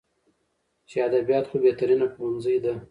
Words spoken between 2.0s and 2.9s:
پوهنځۍ ده.